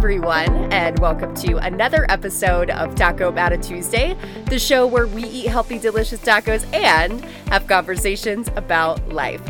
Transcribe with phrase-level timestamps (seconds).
[0.00, 5.24] everyone, and welcome to another episode of Taco About a Tuesday, the show where we
[5.24, 9.42] eat healthy, delicious tacos and have conversations about life.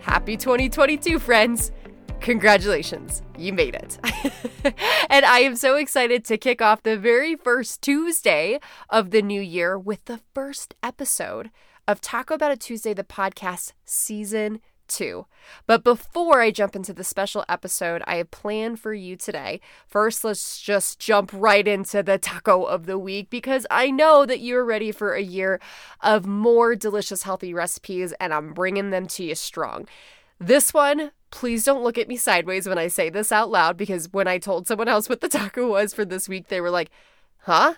[0.00, 1.70] Happy 2022, friends!
[2.20, 4.00] Congratulations, you made it.
[5.10, 8.58] and I am so excited to kick off the very first Tuesday
[8.90, 11.52] of the new year with the first episode
[11.86, 14.60] of Taco About a Tuesday, the podcast season
[14.94, 15.26] two.
[15.66, 20.24] But before I jump into the special episode I have planned for you today, first
[20.24, 24.64] let's just jump right into the taco of the week because I know that you're
[24.64, 25.60] ready for a year
[26.00, 29.86] of more delicious, healthy recipes, and I'm bringing them to you strong.
[30.38, 34.12] This one, please don't look at me sideways when I say this out loud because
[34.12, 36.90] when I told someone else what the taco was for this week, they were like,
[37.38, 37.74] huh?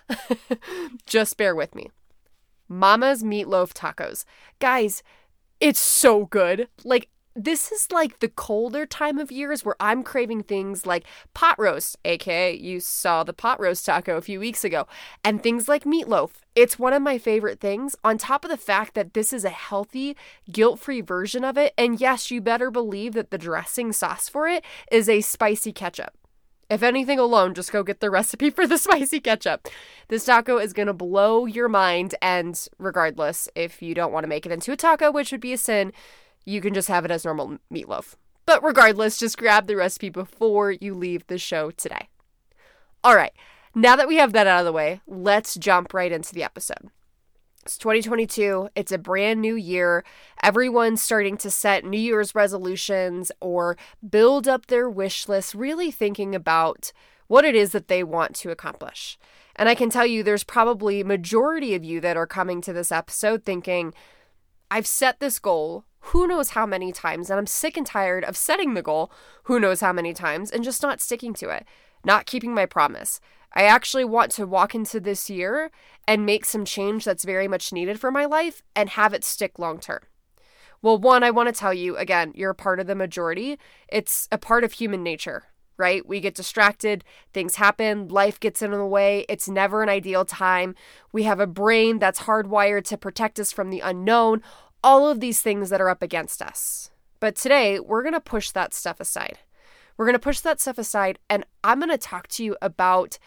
[1.05, 1.91] Just bear with me.
[2.67, 4.25] Mama's meatloaf tacos.
[4.59, 5.03] Guys,
[5.59, 6.67] it's so good.
[6.83, 11.59] Like, this is like the colder time of years where I'm craving things like pot
[11.59, 14.87] roast, aka you saw the pot roast taco a few weeks ago,
[15.23, 16.31] and things like meatloaf.
[16.55, 19.49] It's one of my favorite things, on top of the fact that this is a
[19.49, 20.15] healthy,
[20.49, 21.73] guilt free version of it.
[21.77, 26.13] And yes, you better believe that the dressing sauce for it is a spicy ketchup.
[26.69, 29.67] If anything alone, just go get the recipe for the spicy ketchup.
[30.07, 32.15] This taco is going to blow your mind.
[32.21, 35.53] And regardless, if you don't want to make it into a taco, which would be
[35.53, 35.91] a sin,
[36.45, 38.15] you can just have it as normal meatloaf.
[38.45, 42.09] But regardless, just grab the recipe before you leave the show today.
[43.03, 43.33] All right,
[43.73, 46.89] now that we have that out of the way, let's jump right into the episode.
[47.65, 48.69] It's 2022.
[48.75, 50.03] It's a brand new year.
[50.43, 53.75] Everyone's starting to set New Year's resolutions or
[54.07, 56.91] build up their wish list, really thinking about
[57.25, 59.17] what it is that they want to accomplish.
[59.55, 62.91] And I can tell you there's probably majority of you that are coming to this
[62.91, 63.95] episode thinking,
[64.69, 68.37] I've set this goal who knows how many times, and I'm sick and tired of
[68.37, 69.11] setting the goal
[69.43, 71.65] who knows how many times and just not sticking to it,
[72.03, 73.19] not keeping my promise.
[73.53, 75.71] I actually want to walk into this year
[76.07, 79.57] and make some change that's very much needed for my life and have it stick
[79.57, 80.01] long term.
[80.81, 83.57] Well, one, I want to tell you again, you're a part of the majority.
[83.87, 85.45] It's a part of human nature,
[85.77, 86.05] right?
[86.05, 89.25] We get distracted, things happen, life gets in the way.
[89.27, 90.75] It's never an ideal time.
[91.11, 94.43] We have a brain that's hardwired to protect us from the unknown
[94.85, 96.91] all of these things that are up against us.
[97.19, 99.39] But today, we're going to push that stuff aside.
[99.97, 103.17] We're going to push that stuff aside, and I'm going to talk to you about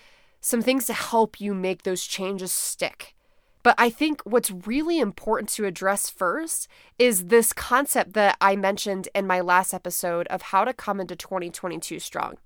[0.41, 3.17] some things to help you make those changes stick.
[3.65, 9.09] But I think what's really important to address first is this concept that I mentioned
[9.13, 12.37] in my last episode of how to come into 2022 strong.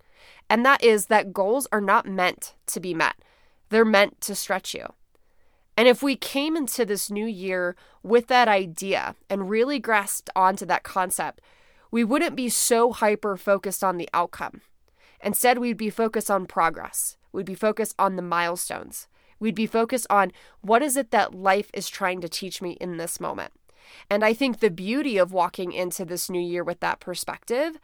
[0.49, 3.17] And that is that goals are not meant to be met,
[3.69, 4.87] they're meant to stretch you.
[5.77, 10.67] And if we came into this new year with that idea and really grasped onto
[10.67, 11.41] that concept,
[11.91, 14.61] we wouldn't be so hyper focused on the outcome.
[15.23, 17.17] Instead, we'd be focused on progress.
[17.33, 19.09] We'd be focused on the milestones.
[19.39, 22.97] We'd be focused on what is it that life is trying to teach me in
[22.97, 23.53] this moment.
[24.09, 27.79] And I think the beauty of walking into this new year with that perspective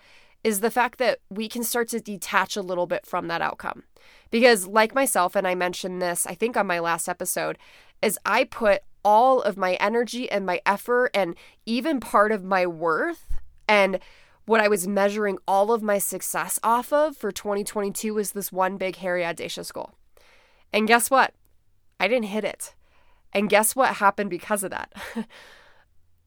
[0.48, 3.82] is the fact that we can start to detach a little bit from that outcome.
[4.30, 7.58] Because, like myself, and I mentioned this, I think, on my last episode,
[8.00, 11.34] is I put all of my energy and my effort and
[11.66, 13.28] even part of my worth
[13.68, 13.98] and
[14.46, 18.78] what I was measuring all of my success off of for 2022 was this one
[18.78, 19.92] big, hairy, audacious goal.
[20.72, 21.34] And guess what?
[22.00, 22.74] I didn't hit it.
[23.34, 24.94] And guess what happened because of that?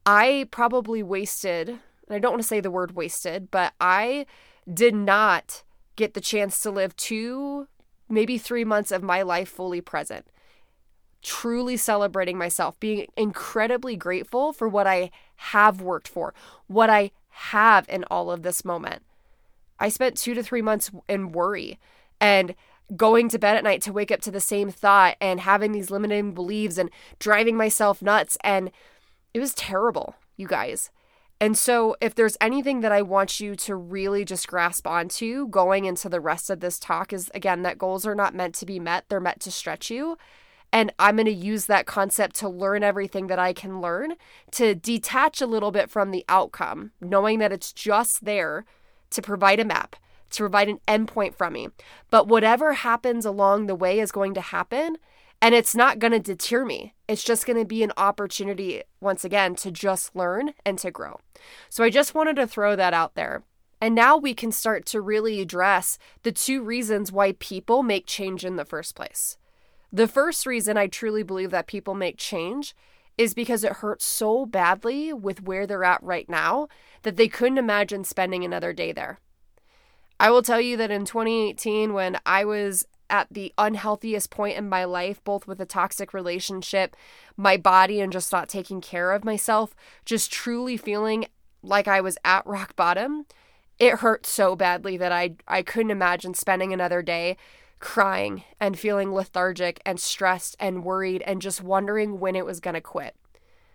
[0.06, 1.80] I probably wasted,
[2.12, 4.26] and I don't want to say the word wasted, but I
[4.72, 5.62] did not
[5.96, 7.68] get the chance to live two,
[8.08, 10.26] maybe three months of my life fully present
[11.22, 16.34] truly celebrating myself, being incredibly grateful for what I have worked for,
[16.66, 19.02] what I have in all of this moment.
[19.78, 21.78] I spent two to three months in worry
[22.20, 22.54] and
[22.94, 25.90] going to bed at night to wake up to the same thought and having these
[25.90, 28.36] limiting beliefs and driving myself nuts.
[28.44, 28.70] And
[29.32, 30.90] it was terrible, you guys.
[31.42, 35.86] And so, if there's anything that I want you to really just grasp onto going
[35.86, 38.78] into the rest of this talk, is again that goals are not meant to be
[38.78, 40.16] met, they're meant to stretch you.
[40.72, 44.14] And I'm going to use that concept to learn everything that I can learn,
[44.52, 48.64] to detach a little bit from the outcome, knowing that it's just there
[49.10, 49.96] to provide a map,
[50.30, 51.70] to provide an endpoint from me.
[52.08, 54.96] But whatever happens along the way is going to happen.
[55.42, 56.94] And it's not going to deter me.
[57.08, 61.18] It's just going to be an opportunity, once again, to just learn and to grow.
[61.68, 63.42] So I just wanted to throw that out there.
[63.80, 68.44] And now we can start to really address the two reasons why people make change
[68.44, 69.36] in the first place.
[69.92, 72.76] The first reason I truly believe that people make change
[73.18, 76.68] is because it hurts so badly with where they're at right now
[77.02, 79.18] that they couldn't imagine spending another day there.
[80.20, 84.68] I will tell you that in 2018, when I was at the unhealthiest point in
[84.68, 86.96] my life, both with a toxic relationship,
[87.36, 89.74] my body, and just not taking care of myself,
[90.06, 91.26] just truly feeling
[91.62, 93.26] like I was at rock bottom,
[93.78, 97.36] it hurt so badly that I, I couldn't imagine spending another day
[97.78, 102.74] crying and feeling lethargic and stressed and worried and just wondering when it was going
[102.74, 103.14] to quit.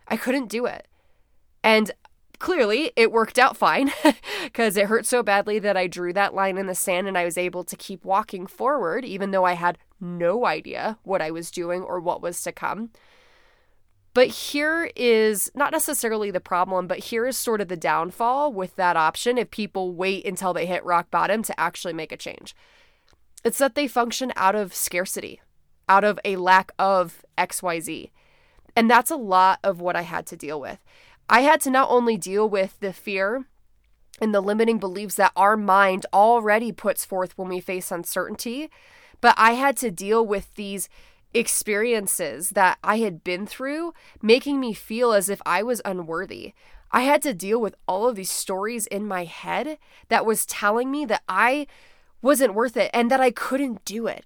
[0.08, 0.88] I couldn't do it.
[1.64, 1.92] And
[2.40, 3.92] clearly it worked out fine
[4.44, 7.26] because it hurt so badly that I drew that line in the sand and I
[7.26, 11.52] was able to keep walking forward, even though I had no idea what I was
[11.52, 12.92] doing or what was to come.
[14.14, 18.76] But here is not necessarily the problem, but here is sort of the downfall with
[18.76, 22.56] that option if people wait until they hit rock bottom to actually make a change.
[23.44, 25.40] It's that they function out of scarcity,
[25.88, 28.10] out of a lack of XYZ.
[28.76, 30.80] And that's a lot of what I had to deal with.
[31.30, 33.46] I had to not only deal with the fear
[34.22, 38.70] and the limiting beliefs that our mind already puts forth when we face uncertainty,
[39.20, 40.90] but I had to deal with these
[41.34, 46.54] experiences that I had been through, making me feel as if I was unworthy.
[46.92, 49.78] I had to deal with all of these stories in my head
[50.08, 51.68] that was telling me that I
[52.22, 54.26] wasn't worth it and that I couldn't do it.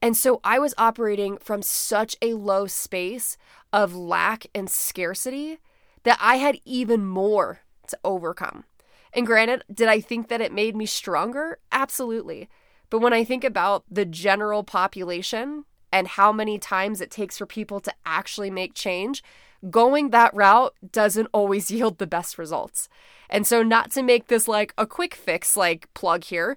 [0.00, 3.36] And so I was operating from such a low space
[3.72, 5.58] of lack and scarcity
[6.04, 8.64] that I had even more to overcome.
[9.12, 11.58] And granted, did I think that it made me stronger?
[11.72, 12.48] Absolutely.
[12.90, 17.46] But when I think about the general population and how many times it takes for
[17.46, 19.22] people to actually make change,
[19.70, 22.88] going that route doesn't always yield the best results.
[23.30, 26.56] And so, not to make this like a quick fix, like plug here,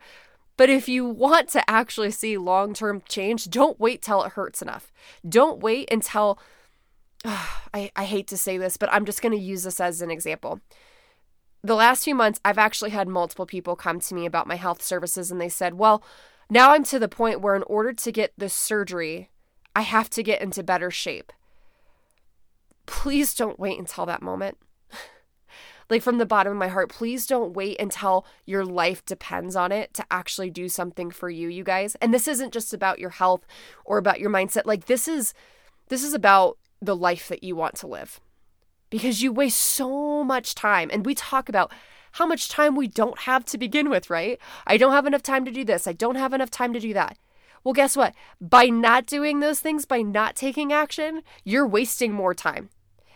[0.57, 4.61] but if you want to actually see long term change, don't wait till it hurts
[4.61, 4.91] enough.
[5.27, 6.37] Don't wait until
[7.25, 10.11] I, I hate to say this, but I'm just going to use this as an
[10.11, 10.59] example.
[11.63, 14.81] The last few months, I've actually had multiple people come to me about my health
[14.81, 16.03] services, and they said, Well,
[16.49, 19.29] now I'm to the point where, in order to get this surgery,
[19.75, 21.31] I have to get into better shape.
[22.87, 24.57] Please don't wait until that moment.
[25.89, 29.71] like, from the bottom of my heart, please don't wait until your life depends on
[29.71, 31.95] it to actually do something for you, you guys.
[32.01, 33.45] And this isn't just about your health
[33.85, 34.65] or about your mindset.
[34.65, 35.33] Like, this is.
[35.89, 38.19] This is about the life that you want to live
[38.89, 40.89] because you waste so much time.
[40.91, 41.71] And we talk about
[42.13, 44.39] how much time we don't have to begin with, right?
[44.67, 45.87] I don't have enough time to do this.
[45.87, 47.17] I don't have enough time to do that.
[47.63, 48.13] Well, guess what?
[48.39, 52.69] By not doing those things, by not taking action, you're wasting more time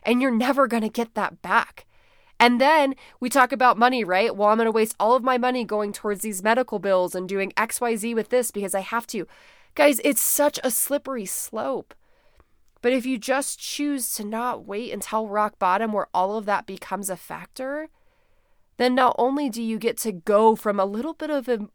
[0.04, 1.86] and you're never going to get that back.
[2.40, 4.36] And then we talk about money, right?
[4.36, 7.28] Well, I'm going to waste all of my money going towards these medical bills and
[7.28, 9.28] doing XYZ with this because I have to.
[9.74, 11.94] Guys, it's such a slippery slope.
[12.86, 16.68] But if you just choose to not wait until rock bottom where all of that
[16.68, 17.90] becomes a factor,
[18.78, 21.70] then not only do you get to go from a little bit of an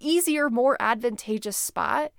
[0.00, 2.12] easier, more advantageous spot,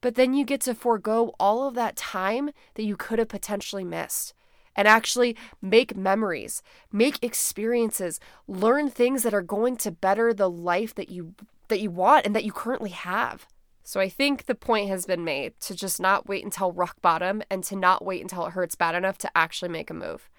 [0.00, 3.84] but then you get to forego all of that time that you could have potentially
[3.84, 4.34] missed
[4.74, 6.60] and actually make memories,
[6.90, 8.18] make experiences,
[8.48, 11.36] learn things that are going to better the life that you
[11.68, 13.46] that you want and that you currently have.
[13.86, 17.42] So I think the point has been made to just not wait until rock bottom
[17.50, 20.30] and to not wait until it hurts bad enough to actually make a move.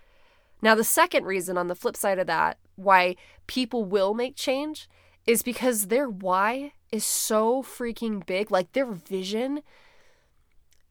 [0.64, 3.16] Now, the second reason on the flip side of that, why
[3.46, 4.90] people will make change
[5.28, 8.50] is because their why is so freaking big.
[8.50, 9.62] Like their vision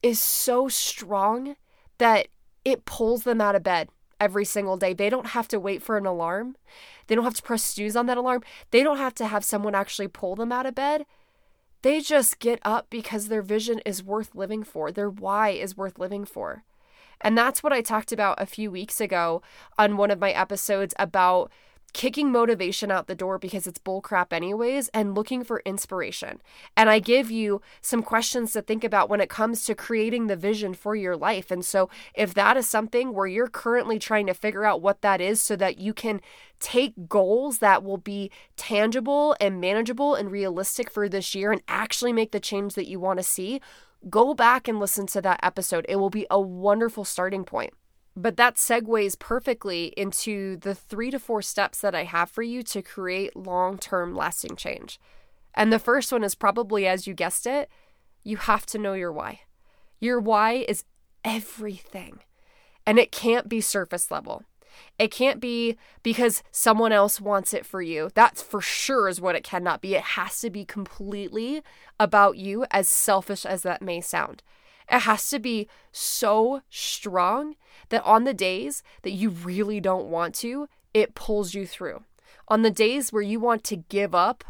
[0.01, 1.57] is so strong
[1.99, 2.29] that
[2.65, 3.89] it pulls them out of bed
[4.21, 4.95] every single day.
[4.95, 6.57] They don't have to wait for an alarm.
[7.09, 8.43] They don't have to press snooze on that alarm.
[8.71, 11.05] They don't have to have someone actually pull them out of bed.
[11.85, 15.99] They just get up because their vision is worth living for, their why is worth
[15.99, 16.65] living for.
[17.21, 19.43] And that's what I talked about a few weeks ago
[19.77, 21.53] on one of my episodes about
[21.95, 26.43] kicking motivation out the door because it's bullcrap anyways and looking for inspiration.
[26.77, 30.37] And I give you some questions to think about when it comes to creating the
[30.37, 31.51] vision for your life.
[31.51, 35.21] And so if that is something where you're currently trying to figure out what that
[35.21, 36.21] is so that you can
[36.61, 42.13] take goals that will be tangible and manageable and realistic for this year and actually
[42.13, 43.61] make the change that you want to see,
[44.11, 45.87] go back and listen to that episode.
[45.89, 47.73] It will be a wonderful starting point.
[48.17, 52.63] But that segues perfectly into the three to four steps that I have for you
[52.65, 55.01] to create long term lasting change.
[55.55, 57.69] And the first one is probably, as you guessed it,
[58.23, 59.41] you have to know your why.
[60.01, 60.85] Your why is
[61.25, 62.21] everything,
[62.87, 64.43] and it can't be surface level.
[64.99, 68.11] It can't be because someone else wants it for you.
[68.15, 69.95] That's for sure is what it cannot be.
[69.95, 71.63] It has to be completely
[71.99, 74.43] about you, as selfish as that may sound.
[74.91, 77.57] It has to be so strong
[77.89, 82.05] that on the days that you really don't want to, it pulls you through.
[82.49, 84.45] On the days where you want to give up,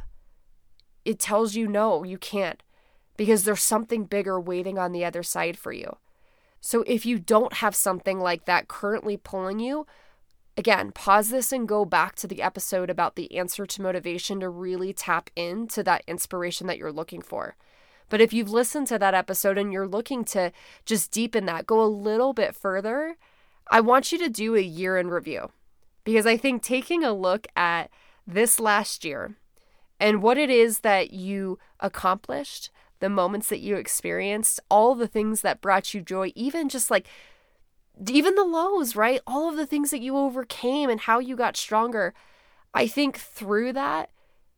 [1.05, 2.62] it tells you no, you can't,
[3.17, 5.97] because there's something bigger waiting on the other side for you.
[6.61, 9.87] So if you don't have something like that currently pulling you,
[10.57, 14.49] again, pause this and go back to the episode about the answer to motivation to
[14.49, 17.57] really tap into that inspiration that you're looking for.
[18.08, 20.52] But if you've listened to that episode and you're looking to
[20.84, 23.16] just deepen that, go a little bit further,
[23.70, 25.50] I want you to do a year in review
[26.04, 27.90] because I think taking a look at
[28.26, 29.37] this last year
[29.99, 32.70] and what it is that you accomplished,
[33.00, 37.06] the moments that you experienced, all the things that brought you joy, even just like
[38.08, 39.20] even the lows, right?
[39.26, 42.12] All of the things that you overcame and how you got stronger.
[42.73, 44.11] I think through that,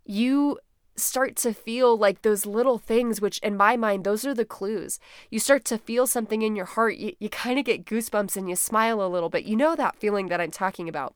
[0.04, 0.58] you
[0.96, 4.98] start to feel like those little things, which in my mind, those are the clues.
[5.30, 6.96] You start to feel something in your heart.
[6.96, 9.44] You, you kind of get goosebumps and you smile a little bit.
[9.44, 11.14] You know that feeling that I'm talking about.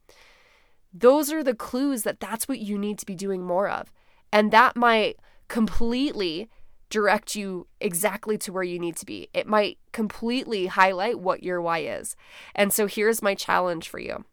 [0.93, 3.93] Those are the clues that that's what you need to be doing more of.
[4.33, 5.17] And that might
[5.49, 6.49] completely
[6.91, 9.29] direct you exactly to where you need to be.
[9.33, 12.17] It might completely highlight what your why is.
[12.55, 14.25] And so here's my challenge for you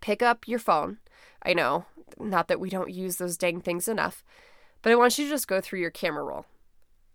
[0.00, 0.98] pick up your phone.
[1.42, 1.86] I know,
[2.18, 4.24] not that we don't use those dang things enough
[4.82, 6.46] but I want you to just go through your camera roll.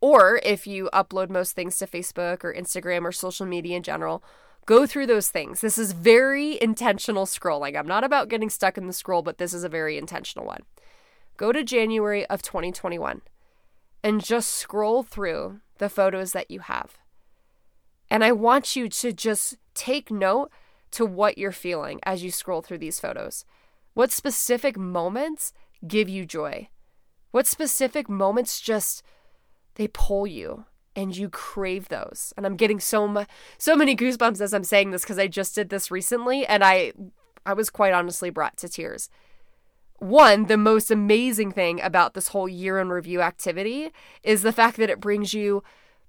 [0.02, 4.24] Or if you upload most things to Facebook or Instagram or social media in general,
[4.66, 5.62] go through those things.
[5.62, 7.78] This is very intentional scrolling.
[7.78, 10.64] I'm not about getting stuck in the scroll, but this is a very intentional one.
[11.38, 13.22] Go to January of 2021
[14.04, 16.98] and just scroll through the photos that you have.
[18.10, 20.52] And I want you to just take note
[20.92, 23.44] to what you're feeling as you scroll through these photos.
[23.94, 25.52] What specific moments
[25.88, 26.70] give you joy?
[27.36, 29.04] What specific moments just
[29.74, 30.64] they pull you
[30.96, 32.34] and you crave those?
[32.38, 33.26] And I'm getting so
[33.58, 36.94] so many goosebumps as I'm saying this because I just did this recently and I
[37.46, 39.10] I was quite honestly brought to tears.
[39.98, 43.92] One, the most amazing thing about this whole year in review activity
[44.24, 45.62] is the fact that it brings you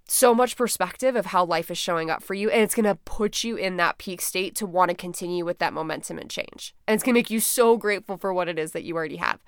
[0.06, 3.00] so much perspective of how life is showing up for you and it's going to
[3.04, 6.72] put you in that peak state to want to continue with that momentum and change.
[6.86, 9.16] And it's going to make you so grateful for what it is that you already
[9.16, 9.40] have.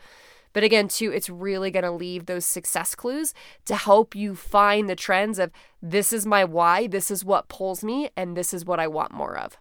[0.53, 3.35] But again, too, it's really going to leave those success clues
[3.67, 5.51] to help you find the trends of
[5.83, 9.13] this is my why, this is what pulls me, and this is what I want
[9.13, 9.57] more of.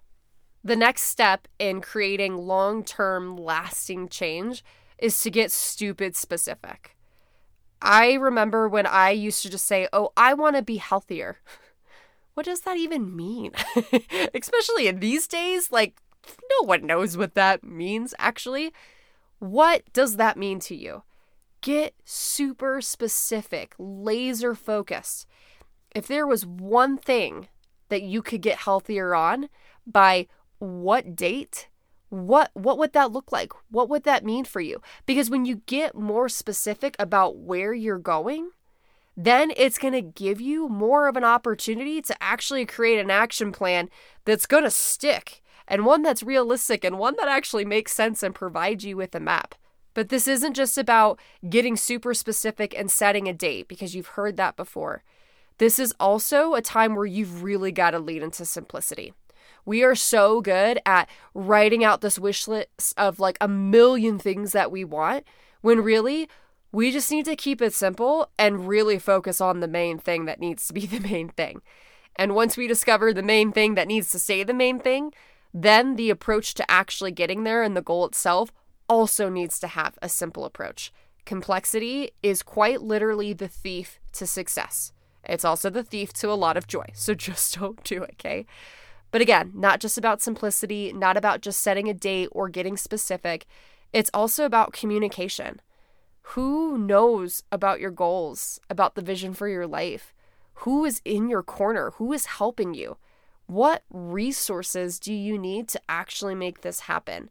[0.63, 4.63] The next step in creating long term, lasting change
[4.97, 6.95] is to get stupid specific.
[7.81, 11.37] I remember when I used to just say, Oh, I want to be healthier.
[12.33, 13.53] What does that even mean?
[14.35, 18.71] Especially in these days, like, no one knows what that means, actually.
[19.39, 21.03] What does that mean to you?
[21.61, 25.27] Get super specific, laser focused.
[25.95, 27.47] If there was one thing
[27.89, 29.49] that you could get healthier on
[29.85, 30.27] by
[30.59, 31.67] what date,
[32.09, 33.51] what what would that look like?
[33.69, 34.81] What would that mean for you?
[35.05, 38.51] Because when you get more specific about where you're going,
[39.15, 43.51] then it's going to give you more of an opportunity to actually create an action
[43.51, 43.89] plan
[44.25, 48.33] that's going to stick and one that's realistic and one that actually makes sense and
[48.33, 49.55] provides you with a map.
[49.93, 51.19] But this isn't just about
[51.49, 55.03] getting super specific and setting a date because you've heard that before.
[55.57, 59.13] This is also a time where you've really got to lead into simplicity.
[59.65, 64.51] We are so good at writing out this wish list of like a million things
[64.51, 65.25] that we want
[65.61, 66.29] when really
[66.71, 70.39] we just need to keep it simple and really focus on the main thing that
[70.39, 71.61] needs to be the main thing.
[72.15, 75.13] And once we discover the main thing that needs to stay the main thing,
[75.63, 78.51] then the approach to actually getting there and the goal itself
[78.87, 80.91] also needs to have a simple approach.
[81.25, 84.93] Complexity is quite literally the thief to success.
[85.23, 86.85] It's also the thief to a lot of joy.
[86.93, 88.45] So just don't do it, okay?
[89.09, 93.47] But again, not just about simplicity, not about just setting a date or getting specific.
[93.91, 95.61] It's also about communication.
[96.33, 100.13] Who knows about your goals, about the vision for your life?
[100.61, 101.91] Who is in your corner?
[101.95, 102.97] Who is helping you?
[103.47, 107.29] What resources do you need to actually make this happen?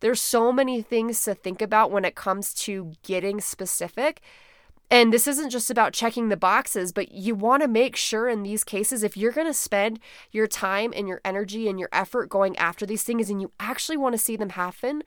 [0.00, 4.20] There's so many things to think about when it comes to getting specific.
[4.90, 8.42] And this isn't just about checking the boxes, but you want to make sure in
[8.42, 10.00] these cases, if you're going to spend
[10.32, 13.98] your time and your energy and your effort going after these things and you actually
[13.98, 15.02] want to see them happen,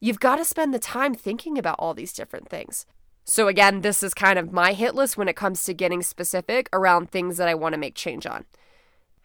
[0.00, 2.86] you've got to spend the time thinking about all these different things.
[3.24, 6.70] So, again, this is kind of my hit list when it comes to getting specific
[6.72, 8.46] around things that I want to make change on.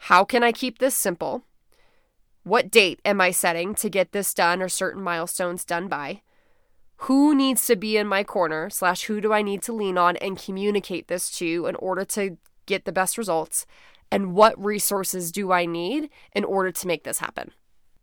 [0.08, 1.46] How can I keep this simple?
[2.44, 6.24] What date am I setting to get this done or certain milestones done by?
[7.08, 10.18] Who needs to be in my corner, slash, who do I need to lean on
[10.18, 13.66] and communicate this to in order to get the best results?
[14.12, 17.52] And what resources do I need in order to make this happen?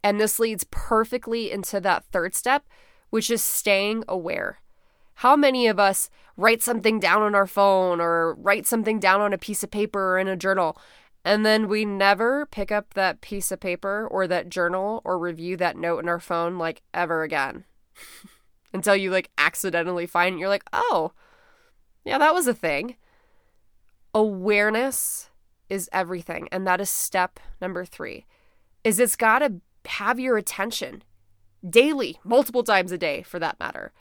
[0.02, 2.64] And this leads perfectly into that third step,
[3.10, 4.60] which is staying aware.
[5.16, 9.34] How many of us write something down on our phone or write something down on
[9.34, 10.78] a piece of paper or in a journal,
[11.24, 15.56] and then we never pick up that piece of paper or that journal or review
[15.58, 17.64] that note in our phone like ever again?
[18.72, 21.12] Until you like accidentally find it, you're like, oh,
[22.04, 22.96] yeah, that was a thing.
[24.14, 25.30] Awareness
[25.68, 26.48] is everything.
[26.50, 28.26] And that is step number three
[28.82, 29.54] is it's got to
[29.86, 31.02] have your attention
[31.68, 33.92] daily, multiple times a day for that matter.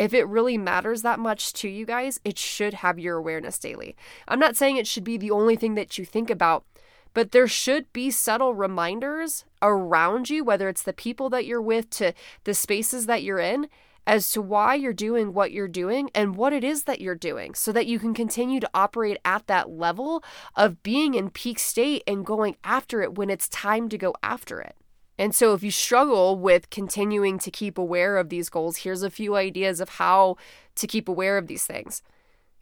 [0.00, 3.94] If it really matters that much to you guys, it should have your awareness daily.
[4.26, 6.64] I'm not saying it should be the only thing that you think about,
[7.12, 11.90] but there should be subtle reminders around you, whether it's the people that you're with
[11.90, 12.14] to
[12.44, 13.68] the spaces that you're in,
[14.06, 17.52] as to why you're doing what you're doing and what it is that you're doing
[17.52, 20.24] so that you can continue to operate at that level
[20.56, 24.62] of being in peak state and going after it when it's time to go after
[24.62, 24.76] it.
[25.20, 29.10] And so, if you struggle with continuing to keep aware of these goals, here's a
[29.10, 30.38] few ideas of how
[30.76, 32.02] to keep aware of these things.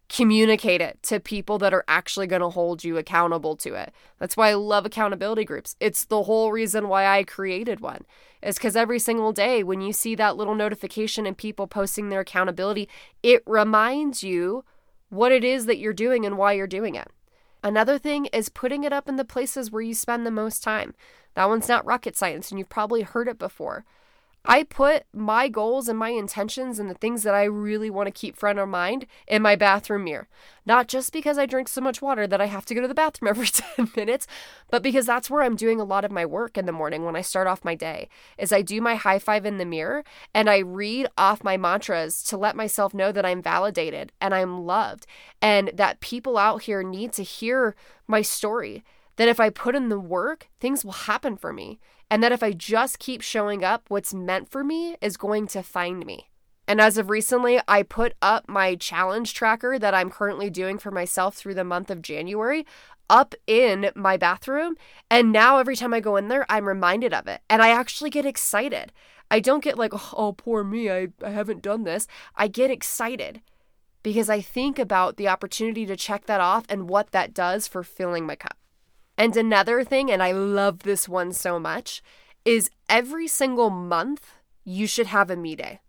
[0.08, 3.92] Communicate it to people that are actually going to hold you accountable to it.
[4.18, 5.76] That's why I love accountability groups.
[5.78, 8.04] It's the whole reason why I created one,
[8.42, 12.20] is because every single day when you see that little notification and people posting their
[12.20, 12.88] accountability,
[13.22, 14.64] it reminds you
[15.10, 17.08] what it is that you're doing and why you're doing it.
[17.62, 20.94] Another thing is putting it up in the places where you spend the most time.
[21.34, 23.84] That one's not rocket science, and you've probably heard it before.
[24.44, 28.10] I put my goals and my intentions and the things that I really want to
[28.12, 30.28] keep front of mind in my bathroom mirror.
[30.64, 32.94] Not just because I drink so much water that I have to go to the
[32.94, 34.26] bathroom every 10 minutes,
[34.70, 37.16] but because that's where I'm doing a lot of my work in the morning when
[37.16, 38.08] I start off my day.
[38.38, 40.04] Is I do my high five in the mirror
[40.34, 44.64] and I read off my mantras to let myself know that I'm validated and I'm
[44.64, 45.06] loved
[45.42, 47.74] and that people out here need to hear
[48.06, 48.84] my story
[49.18, 51.78] that if I put in the work, things will happen for me.
[52.10, 55.62] And that if I just keep showing up, what's meant for me is going to
[55.62, 56.30] find me.
[56.66, 60.90] And as of recently, I put up my challenge tracker that I'm currently doing for
[60.90, 62.64] myself through the month of January
[63.10, 64.76] up in my bathroom.
[65.10, 67.40] And now every time I go in there, I'm reminded of it.
[67.50, 68.92] And I actually get excited.
[69.30, 72.06] I don't get like, oh, oh poor me, I, I haven't done this.
[72.36, 73.40] I get excited
[74.02, 77.82] because I think about the opportunity to check that off and what that does for
[77.82, 78.56] filling my cup.
[79.18, 82.02] And another thing, and I love this one so much,
[82.44, 85.80] is every single month you should have a me day.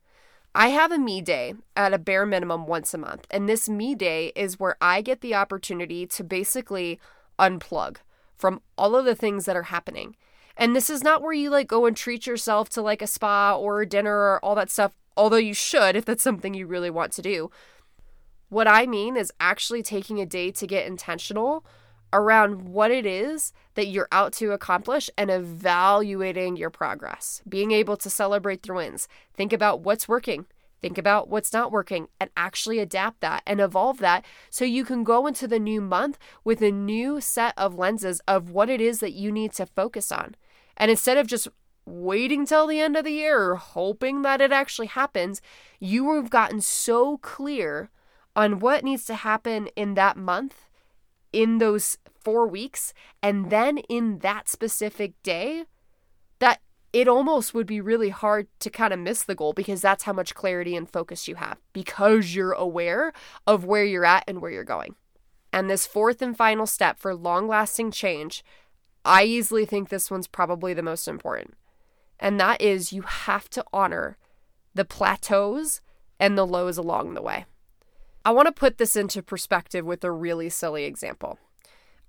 [0.56, 3.28] I have a me day at a bare minimum once a month.
[3.30, 7.00] And this me day is where I get the opportunity to basically
[7.38, 7.98] unplug
[8.36, 10.15] from all of the things that are happening.
[10.58, 13.56] And this is not where you like go and treat yourself to like a spa
[13.56, 16.89] or a dinner or all that stuff, although you should if that's something you really
[16.89, 17.52] want to do.
[18.50, 21.63] What I mean is actually taking a day to get intentional
[22.12, 27.41] around what it is that you're out to accomplish and evaluating your progress.
[27.48, 29.08] Being able to celebrate the wins.
[29.34, 30.45] Think about what's working.
[30.82, 35.04] Think about what's not working and actually adapt that and evolve that so you can
[35.04, 39.00] go into the new month with a new set of lenses of what it is
[39.00, 40.36] that you need to focus on.
[40.78, 41.50] And instead of just
[41.86, 45.41] waiting till the end of the year or hoping that it actually happens,
[45.80, 47.89] you have gotten so clear
[48.36, 50.69] on what needs to happen in that month
[51.32, 55.65] in those four weeks and then in that specific day
[56.39, 56.62] that
[56.92, 60.13] it almost would be really hard to kind of miss the goal because that's how
[60.13, 63.13] much clarity and focus you have because you're aware
[63.46, 64.96] of where you're at and where you're going.
[65.54, 68.44] And this fourth and final step for long lasting change,
[69.06, 71.56] I easily think this one's probably the most important.
[72.20, 74.18] And that is you have to honor
[74.74, 75.82] the plateaus
[76.20, 77.46] and the lows along the way.
[78.30, 81.39] I want to put this into perspective with a really silly example.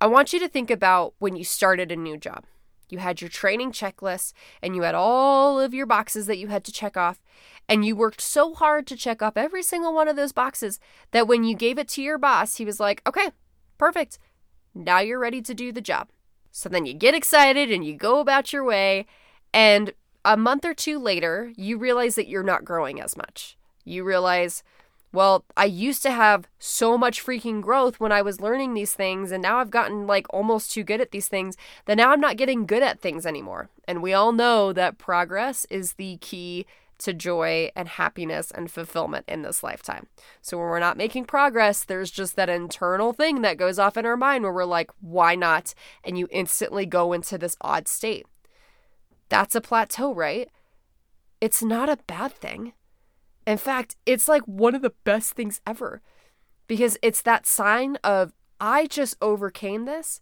[0.03, 2.45] I want you to think about when you started a new job.
[2.91, 6.63] You had your training checklist and you had all of your boxes that you had
[6.65, 7.23] to check off.
[7.71, 10.79] And you worked so hard to check off every single one of those boxes
[11.13, 13.31] that when you gave it to your boss, he was like, okay,
[13.79, 14.19] perfect.
[14.75, 16.11] Now you're ready to do the job.
[16.53, 19.07] So then you get excited and you go about your way.
[19.55, 23.57] And a month or two later, you realize that you're not growing as much.
[23.87, 24.63] You realize,
[25.13, 29.33] well, I used to have so much freaking growth when I was learning these things,
[29.33, 32.37] and now I've gotten like almost too good at these things that now I'm not
[32.37, 33.71] getting good at things anymore.
[33.89, 36.67] And we all know that progress is the key
[36.99, 40.07] to joy and happiness and fulfillment in this lifetime.
[40.43, 44.07] So when we're not making progress, there's just that internal thing that goes off in
[44.07, 45.75] our mind where we're like, why not?
[46.05, 48.27] And you instantly go into this odd state.
[49.29, 50.51] That's a plateau, right?
[51.41, 52.75] It's not a bad thing.
[53.51, 56.03] In fact, it's like one of the best things ever
[56.69, 60.21] because it's that sign of I just overcame this.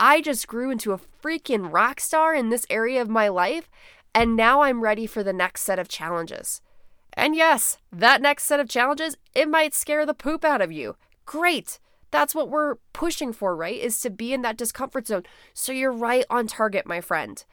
[0.00, 3.68] I just grew into a freaking rock star in this area of my life,
[4.14, 6.62] and now I'm ready for the next set of challenges.
[7.12, 10.96] And yes, that next set of challenges, it might scare the poop out of you.
[11.26, 11.80] Great.
[12.10, 13.78] That's what we're pushing for, right?
[13.78, 15.24] Is to be in that discomfort zone.
[15.52, 17.44] So you're right on target, my friend.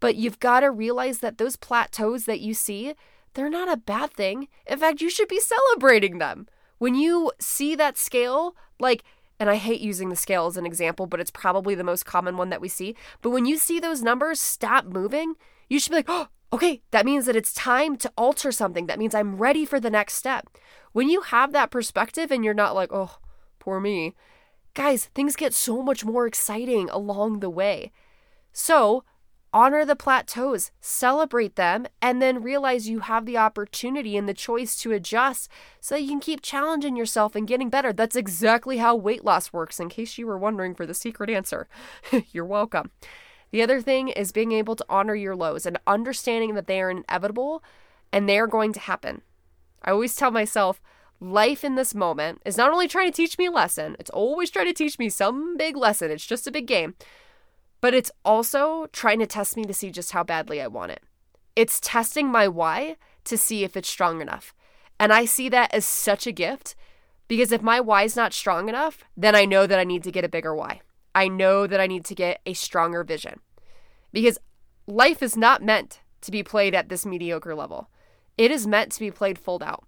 [0.00, 2.94] But you've got to realize that those plateaus that you see,
[3.34, 4.48] they're not a bad thing.
[4.66, 6.46] In fact, you should be celebrating them.
[6.78, 9.04] When you see that scale, like,
[9.38, 12.36] and I hate using the scale as an example, but it's probably the most common
[12.36, 12.94] one that we see.
[13.20, 15.34] But when you see those numbers stop moving,
[15.68, 18.86] you should be like, oh, okay, that means that it's time to alter something.
[18.86, 20.48] That means I'm ready for the next step.
[20.92, 23.18] When you have that perspective and you're not like, oh,
[23.58, 24.14] poor me,
[24.74, 27.90] guys, things get so much more exciting along the way.
[28.52, 29.02] So,
[29.54, 34.76] honor the plateaus, celebrate them, and then realize you have the opportunity and the choice
[34.76, 35.48] to adjust
[35.80, 37.92] so you can keep challenging yourself and getting better.
[37.92, 41.68] That's exactly how weight loss works, in case you were wondering for the secret answer.
[42.32, 42.90] You're welcome.
[43.52, 46.90] The other thing is being able to honor your lows and understanding that they are
[46.90, 47.62] inevitable
[48.12, 49.22] and they are going to happen.
[49.84, 50.82] I always tell myself,
[51.20, 54.50] life in this moment is not only trying to teach me a lesson, it's always
[54.50, 56.10] trying to teach me some big lesson.
[56.10, 56.96] It's just a big game
[57.84, 61.02] but it's also trying to test me to see just how badly I want it.
[61.54, 64.54] It's testing my why to see if it's strong enough.
[64.98, 66.74] And I see that as such a gift
[67.28, 70.10] because if my why is not strong enough, then I know that I need to
[70.10, 70.80] get a bigger why.
[71.14, 73.40] I know that I need to get a stronger vision
[74.14, 74.38] because
[74.86, 77.90] life is not meant to be played at this mediocre level.
[78.38, 79.84] It is meant to be played full out.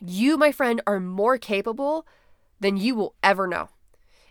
[0.00, 2.06] You, my friend, are more capable
[2.60, 3.70] than you will ever know.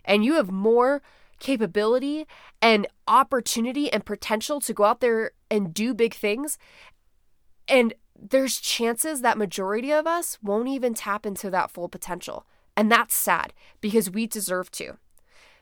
[0.02, 1.02] And you have more
[1.40, 2.26] capability
[2.62, 6.58] and opportunity and potential to go out there and do big things.
[7.66, 12.46] And there's chances that majority of us won't even tap into that full potential.
[12.76, 14.98] And that's sad because we deserve to.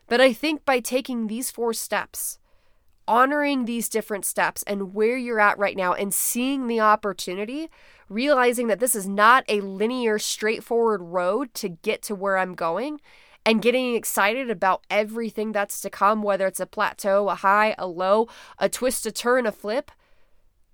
[0.06, 2.38] But I think by taking these four steps,
[3.06, 7.70] honoring these different steps and where you're at right now and seeing the opportunity,
[8.08, 13.00] realizing that this is not a linear, straightforward road to get to where I'm going,
[13.44, 17.86] and getting excited about everything that's to come, whether it's a plateau, a high, a
[17.86, 19.90] low, a twist, a turn, a flip.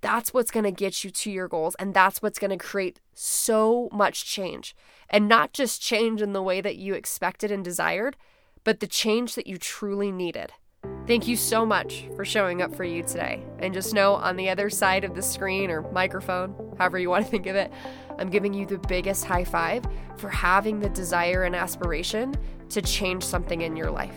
[0.01, 1.77] That's what's going to get you to your goals.
[1.79, 4.75] And that's what's going to create so much change.
[5.09, 8.17] And not just change in the way that you expected and desired,
[8.65, 10.53] but the change that you truly needed.
[11.07, 13.43] Thank you so much for showing up for you today.
[13.59, 17.25] And just know on the other side of the screen or microphone, however you want
[17.25, 17.71] to think of it,
[18.19, 19.85] I'm giving you the biggest high five
[20.17, 22.35] for having the desire and aspiration
[22.71, 24.17] to change something in your life.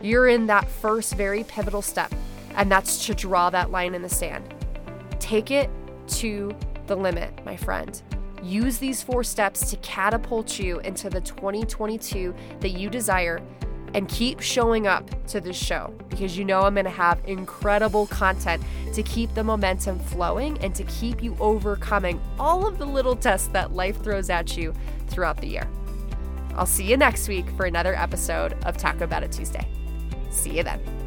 [0.00, 2.12] You're in that first very pivotal step,
[2.56, 4.54] and that's to draw that line in the sand.
[5.18, 5.70] Take it
[6.08, 6.54] to
[6.86, 8.00] the limit, my friend.
[8.42, 13.40] Use these four steps to catapult you into the 2022 that you desire
[13.94, 18.06] and keep showing up to this show because you know I'm going to have incredible
[18.06, 18.62] content
[18.94, 23.48] to keep the momentum flowing and to keep you overcoming all of the little tests
[23.48, 24.74] that life throws at you
[25.08, 25.68] throughout the year.
[26.54, 29.66] I'll see you next week for another episode of Taco About It Tuesday.
[30.30, 31.01] See you then.